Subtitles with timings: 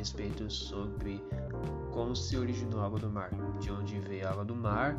[0.00, 1.22] respeito sobre
[1.92, 4.96] como se originou a água do mar, de onde veio a água do mar,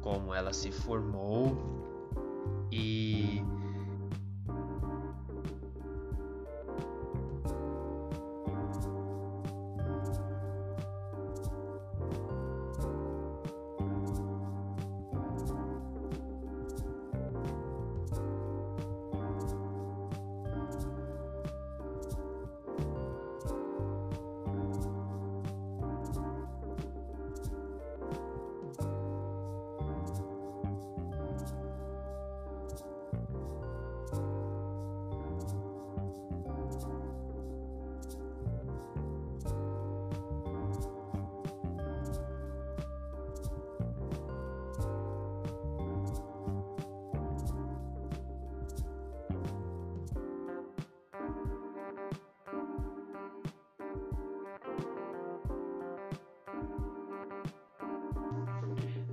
[0.00, 1.54] como ela se formou
[2.72, 3.42] e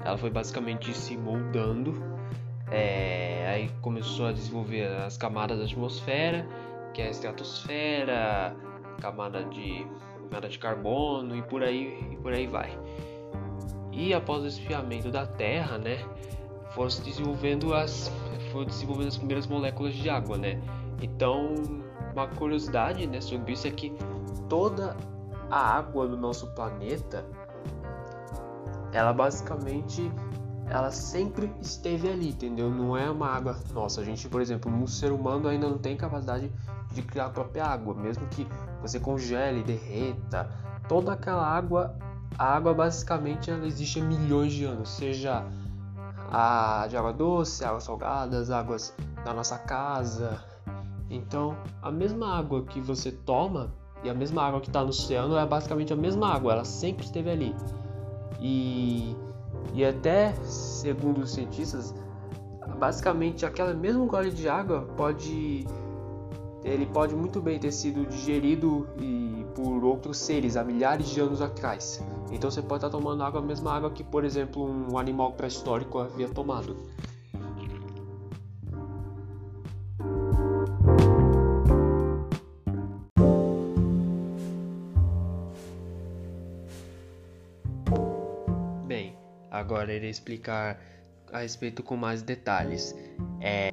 [0.06, 2.02] ela foi basicamente se moldando.
[2.72, 6.48] É, aí começou a desenvolver as camadas da atmosfera,
[6.94, 8.56] que é a estratosfera,
[9.02, 9.86] camada de
[10.30, 12.78] camada de carbono e por aí e por aí vai.
[13.92, 15.98] E após o esfriamento da Terra, né,
[16.72, 18.12] foram se desenvolvendo as
[18.52, 20.62] foram desenvolvendo as primeiras moléculas de água, né?
[21.02, 21.56] Então,
[22.14, 23.92] uma curiosidade, né, sobre isso é que
[24.48, 24.96] toda
[25.50, 27.26] a água do nosso planeta
[28.96, 30.10] ela basicamente
[30.68, 32.70] ela sempre esteve ali, entendeu?
[32.72, 34.02] Não é uma água nossa.
[34.02, 36.50] A gente, por exemplo, um ser humano ainda não tem capacidade
[36.94, 38.48] de criar a própria água, mesmo que
[38.82, 40.50] você congele, derreta,
[40.88, 41.94] toda aquela água,
[42.38, 45.46] a água basicamente ela existe há milhões de anos, seja
[46.32, 50.42] a de água doce, águas salgadas, águas da nossa casa.
[51.10, 53.72] Então, a mesma água que você toma
[54.04, 57.06] e a mesma água que está no oceano é basicamente a mesma água, ela sempre
[57.06, 57.56] esteve ali.
[58.40, 59.16] E,
[59.74, 61.94] e até, segundo os cientistas,
[62.80, 65.66] basicamente aquela mesmo gole de água pode
[66.64, 71.40] ele pode muito bem ter sido digerido e, por outros seres há milhares de anos
[71.40, 72.04] atrás.
[72.32, 76.00] Então você pode estar tomando água, a mesma água que, por exemplo, um animal pré-histórico
[76.00, 76.76] havia tomado.
[89.86, 90.82] Agora irei explicar
[91.32, 92.96] a respeito com mais detalhes.
[93.40, 93.70] É,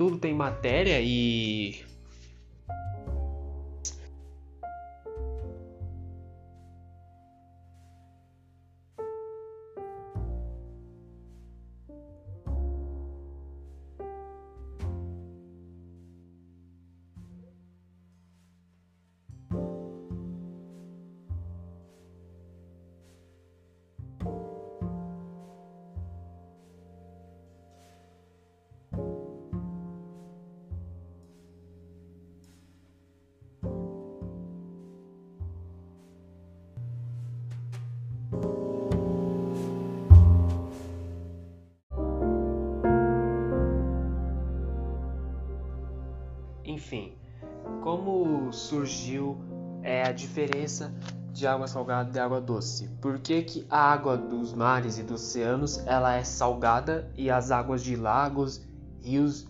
[0.00, 1.74] tudo tem matéria e
[46.90, 47.12] Enfim,
[47.82, 49.38] como surgiu
[49.80, 50.92] é, a diferença
[51.32, 52.88] de água salgada e água doce?
[53.00, 57.52] Por que, que a água dos mares e dos oceanos ela é salgada e as
[57.52, 58.66] águas de lagos,
[59.00, 59.46] rios,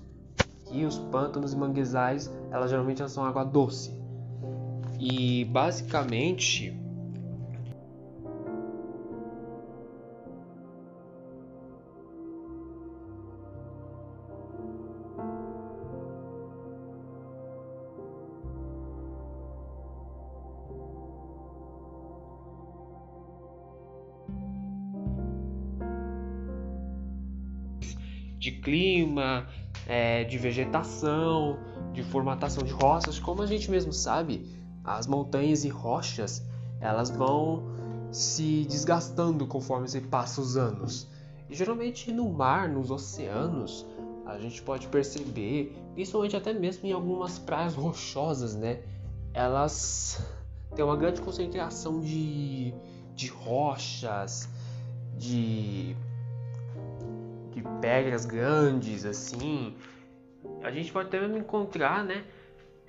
[0.71, 3.99] rios, pântanos e manguezais elas geralmente são água doce?
[4.99, 6.79] E basicamente
[28.41, 29.47] de clima,
[29.87, 31.59] é, de vegetação,
[31.93, 34.51] de formatação de rochas, como a gente mesmo sabe,
[34.83, 36.43] as montanhas e rochas
[36.81, 37.63] elas vão
[38.11, 41.07] se desgastando conforme você passa os anos.
[41.51, 43.87] E geralmente no mar, nos oceanos,
[44.25, 48.81] a gente pode perceber, principalmente até mesmo em algumas praias rochosas, né?
[49.35, 50.19] Elas
[50.75, 52.73] têm uma grande concentração de,
[53.15, 54.49] de rochas,
[55.19, 55.95] de
[57.61, 59.75] de pedras grandes assim.
[60.63, 62.25] A gente pode até mesmo encontrar, né?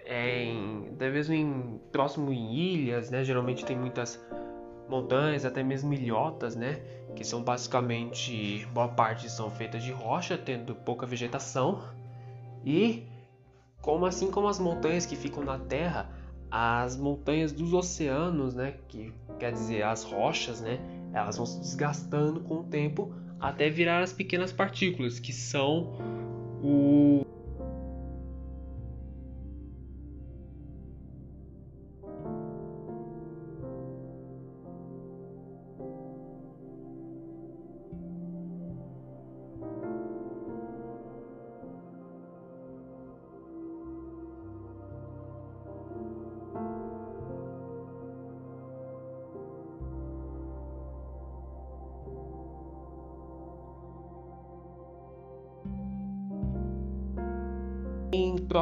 [0.03, 3.23] É, em, até mesmo em próximo em ilhas, né?
[3.23, 4.19] Geralmente tem muitas
[4.89, 6.81] montanhas, até mesmo ilhotas, né?
[7.15, 11.83] Que são basicamente boa parte são feitas de rocha, tendo pouca vegetação.
[12.65, 13.07] E
[13.81, 16.09] como assim como as montanhas que ficam na terra,
[16.50, 18.75] as montanhas dos oceanos, né?
[18.88, 20.79] Que quer dizer as rochas, né?
[21.13, 25.98] Elas vão se desgastando com o tempo até virar as pequenas partículas, que são
[26.64, 27.26] o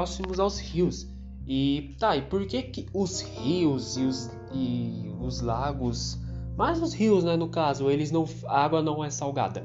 [0.09, 1.07] próximos aos rios.
[1.45, 6.17] E tá, e por que, que os rios e os, e os lagos,
[6.57, 9.63] mais os rios, né, no caso, eles não a água não é salgada?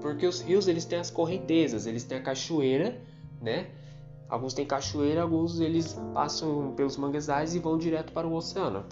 [0.00, 3.00] Porque os rios eles têm as correntezas, eles têm a cachoeira,
[3.40, 3.70] né?
[4.28, 8.84] Alguns têm cachoeira, alguns eles passam pelos manguezais e vão direto para o oceano.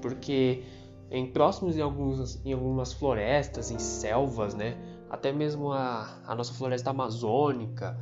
[0.00, 0.62] Porque
[1.10, 4.76] em próximos em algumas, em algumas florestas, em selvas, né?
[5.10, 7.96] Até mesmo a, a nossa floresta amazônica,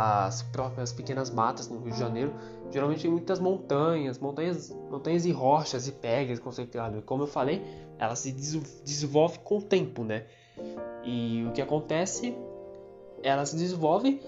[0.00, 2.32] as próprias pequenas matas no Rio de Janeiro,
[2.70, 7.02] geralmente tem muitas montanhas, montanhas, montanhas e rochas e pedras concentradas.
[7.04, 7.62] Como eu falei,
[7.98, 10.24] ela se desenvolve com o tempo, né?
[11.04, 12.34] E o que acontece?
[13.22, 14.22] Ela se desenvolve,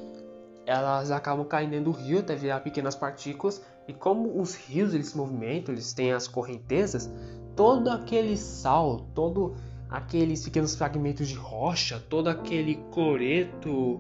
[0.67, 3.65] elas acabam caindo dentro do rio até virar pequenas partículas.
[3.89, 7.11] E como os rios eles se movimentam, eles têm as correntezas,
[7.57, 9.55] todo aquele sal, todo
[9.89, 13.99] aqueles pequenos fragmentos de rocha, todo aquele cloreto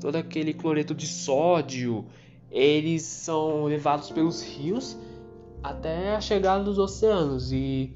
[0.00, 2.06] todo aquele cloreto de sódio,
[2.50, 4.96] eles são levados pelos rios
[5.62, 7.94] até a chegada dos oceanos e,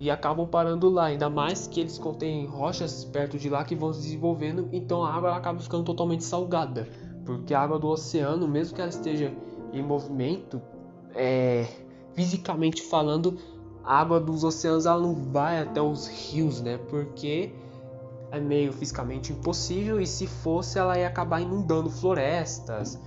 [0.00, 1.06] e acabam parando lá.
[1.06, 5.12] Ainda mais que eles contêm rochas perto de lá que vão se desenvolvendo, então a
[5.12, 6.88] água acaba ficando totalmente salgada.
[7.24, 9.32] Porque a água do oceano, mesmo que ela esteja
[9.72, 10.60] em movimento,
[11.14, 11.66] é,
[12.14, 13.38] fisicamente falando,
[13.84, 16.78] a água dos oceanos ela não vai até os rios, né?
[16.88, 17.52] Porque
[18.36, 23.00] é meio fisicamente impossível e se fosse ela ia acabar inundando florestas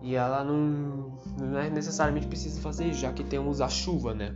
[0.00, 4.34] e ela não, não é necessariamente precisa fazer já que temos a chuva, né?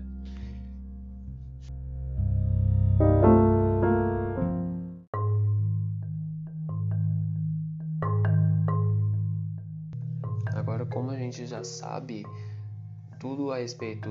[10.54, 12.24] Agora, como a gente já sabe
[13.18, 14.10] tudo a respeito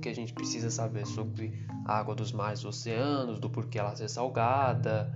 [0.00, 3.96] que a gente precisa saber sobre a água dos mares e oceanos, do porquê ela
[3.96, 5.12] ser salgada,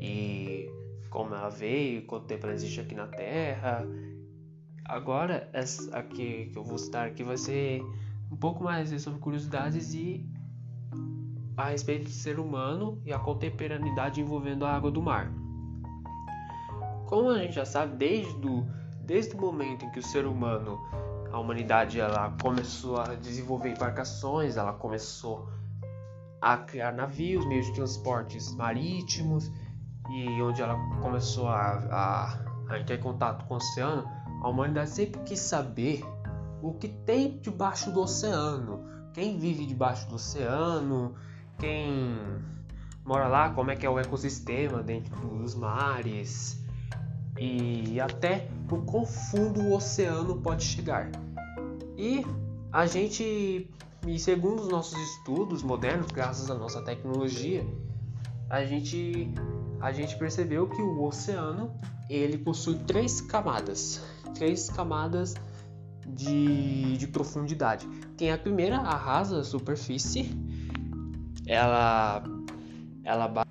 [0.00, 0.70] e
[1.10, 3.86] como ela veio, quanto tempo ela existe aqui na Terra.
[4.84, 7.82] Agora, essa aqui que eu vou citar aqui vai ser
[8.30, 10.28] um pouco mais sobre curiosidades e
[11.56, 15.32] a respeito do ser humano e a contemporaneidade envolvendo a água do mar.
[17.06, 18.66] Como a gente já sabe, desde o,
[19.00, 20.78] desde o momento em que o ser humano,
[21.32, 25.48] a humanidade, ela começou a desenvolver embarcações, ela começou
[26.40, 29.50] a criar navios, meios de transportes marítimos
[30.10, 34.04] e onde ela começou a, a, a entrar em contato com o oceano,
[34.42, 36.04] a humanidade sempre quis saber
[36.62, 41.14] o que tem debaixo do oceano, quem vive debaixo do oceano,
[41.58, 42.18] quem
[43.04, 46.62] mora lá, como é que é o ecossistema dentro dos mares.
[47.38, 51.10] e até o quão fundo o oceano pode chegar.
[51.96, 52.26] E
[52.72, 53.70] a gente,
[54.06, 57.66] e segundo os nossos estudos modernos, graças à nossa tecnologia,
[58.50, 59.32] a gente,
[59.80, 61.72] a gente percebeu que o oceano
[62.08, 64.02] ele possui três camadas,
[64.34, 65.34] três camadas
[66.06, 67.86] de, de profundidade.
[68.16, 70.30] Tem a primeira, a rasa, a superfície,
[71.46, 72.22] ela,
[73.04, 73.45] ela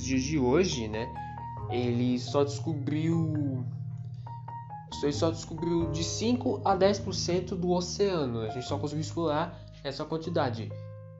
[0.00, 1.12] nos dias de hoje, né?
[1.70, 3.64] Ele só descobriu
[5.02, 8.40] ele só descobriu de 5 a 10% do oceano.
[8.40, 10.70] A gente só conseguiu explorar essa quantidade.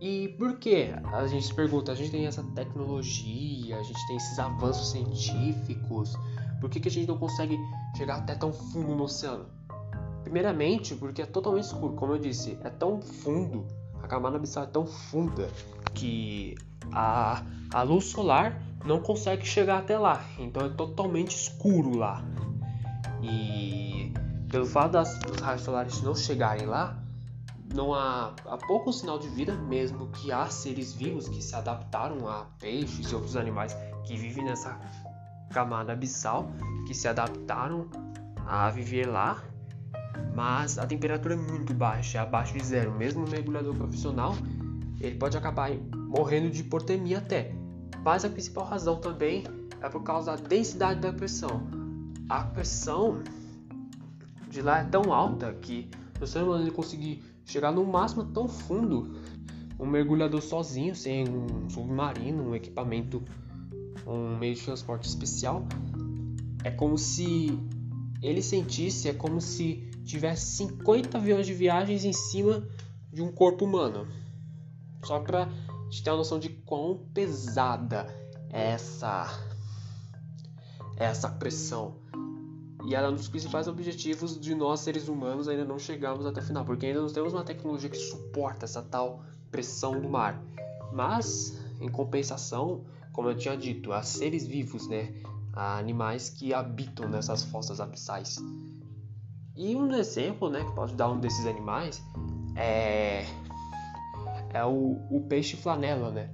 [0.01, 0.93] E por que?
[1.13, 6.15] A gente se pergunta, a gente tem essa tecnologia, a gente tem esses avanços científicos,
[6.61, 7.59] por que, que a gente não consegue
[7.97, 9.47] chegar até tão fundo no oceano?
[10.23, 13.67] Primeiramente, porque é totalmente escuro, como eu disse, é tão fundo,
[14.03, 15.49] a camada abissal é tão funda
[15.95, 16.55] que
[16.93, 22.23] a, a luz solar não consegue chegar até lá, então é totalmente escuro lá.
[23.23, 24.13] E
[24.51, 26.99] pelo fato das, raios solares não chegarem lá,
[27.75, 32.29] não há, há pouco sinal de vida, mesmo que há seres vivos que se adaptaram
[32.29, 34.79] a peixes e outros animais que vivem nessa
[35.51, 36.51] camada abissal,
[36.87, 37.89] que se adaptaram
[38.47, 39.43] a viver lá,
[40.35, 42.93] mas a temperatura é muito baixa, é abaixo de zero.
[42.93, 44.35] Mesmo um mergulhador profissional,
[45.01, 45.71] ele pode acabar
[46.09, 47.60] morrendo de hipotermia até.
[48.05, 49.45] Mas a principal razão também
[49.81, 51.67] é por causa da densidade da pressão.
[52.29, 53.23] A pressão
[54.49, 58.49] de lá é tão alta que se o ser humano conseguir chegar no máximo tão
[58.49, 59.17] fundo,
[59.79, 63.23] um mergulhador sozinho, sem um submarino, um equipamento,
[64.07, 65.65] um meio de transporte especial,
[66.63, 67.59] é como se
[68.23, 72.63] ele sentisse, é como se tivesse 50 aviões de viagens em cima
[73.13, 74.07] de um corpo humano.
[75.05, 75.49] Só para
[75.91, 78.07] gente ter uma noção de quão pesada
[78.49, 79.27] é essa
[80.97, 81.97] é essa pressão.
[82.87, 86.41] E ela é um dos principais objetivos de nós seres humanos ainda não chegarmos até
[86.41, 90.43] o final, porque ainda não temos uma tecnologia que suporta essa tal pressão do mar.
[90.93, 95.15] Mas, em compensação, como eu tinha dito, a seres vivos, né?
[95.53, 98.39] A animais que habitam nessas fossas abissais.
[99.57, 102.03] E um exemplo, né, que pode dar um desses animais
[102.57, 103.27] é
[104.53, 106.31] é o, o peixe flanela, né?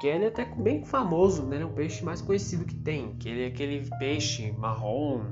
[0.00, 1.60] Que ele é até bem famoso, né?
[1.60, 5.22] É o peixe mais conhecido que tem, que ele é aquele peixe marrom,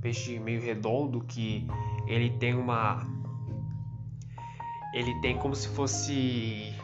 [0.00, 1.66] peixe meio redondo que
[2.06, 3.06] ele tem uma
[4.94, 6.74] ele tem como se fosse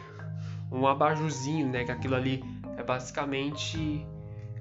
[0.71, 1.83] um abajuzinho, né?
[1.83, 2.43] Que aquilo ali
[2.77, 4.05] é basicamente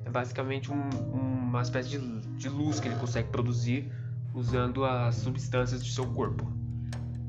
[0.05, 3.91] é basicamente um, uma espécie de, de luz que ele consegue produzir
[4.35, 6.54] usando as substâncias do seu corpo.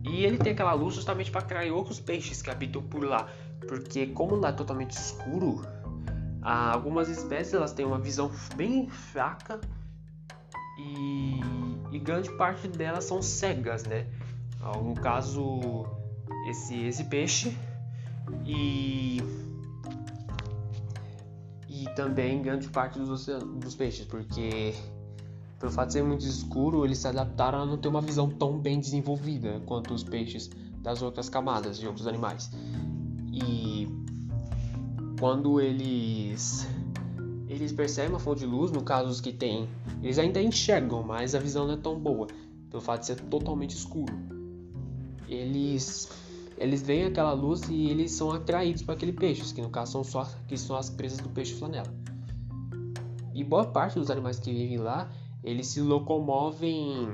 [0.07, 3.27] E ele tem aquela luz justamente para atrair outros peixes que habitam por lá,
[3.67, 5.61] porque como lá é totalmente escuro,
[6.41, 9.59] algumas espécies elas têm uma visão bem fraca
[10.77, 11.39] e,
[11.91, 14.07] e grande parte delas são cegas, né?
[14.83, 15.85] No caso,
[16.49, 17.55] esse, esse peixe
[18.45, 19.21] e
[21.67, 24.73] e também grande parte dos, dos peixes, porque
[25.59, 28.59] pelo fato de ser muito escuro, eles se adaptaram a não ter uma visão tão
[28.59, 30.49] bem desenvolvida quanto os peixes
[30.81, 32.51] das outras camadas de outros animais.
[33.31, 33.87] E
[35.19, 36.67] quando eles
[37.47, 39.69] eles percebem uma fonte de luz, no caso os que tem,
[40.01, 42.27] eles ainda enxergam, mas a visão não é tão boa,
[42.69, 44.13] pelo fato de ser totalmente escuro.
[45.27, 46.09] Eles
[46.57, 50.03] eles veem aquela luz e eles são atraídos para aquele peixe, que no caso são
[50.03, 51.93] só que são as presas do peixe flanela.
[53.33, 55.09] E boa parte dos animais que vivem lá,
[55.45, 57.07] eles se locomovem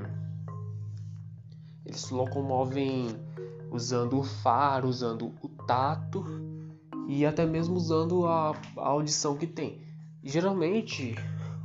[1.84, 3.08] eles se locomovem
[3.70, 6.24] usando o faro, usando o tato
[7.06, 9.82] e até mesmo usando a, a audição que tem.
[10.22, 11.14] Geralmente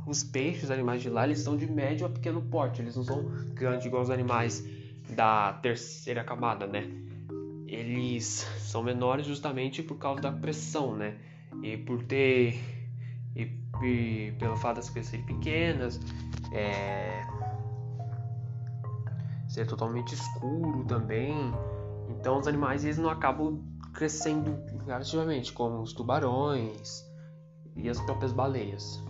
[0.06, 3.04] os peixes, os animais de lá, eles são de médio a pequeno porte, eles não
[3.04, 4.64] são grandes igual os animais
[5.10, 6.90] da terceira camada, né?
[7.66, 11.16] Eles são menores justamente por causa da pressão, né?
[11.62, 12.58] E por ter
[13.36, 13.46] e
[14.38, 16.00] pelo fato das coisas serem pequenas,
[16.52, 17.22] é,
[19.48, 21.52] ser totalmente escuro também.
[22.10, 23.62] Então os animais eles não acabam
[23.94, 24.52] crescendo
[24.84, 27.04] gradativamente, como os tubarões
[27.76, 29.02] e as próprias baleias.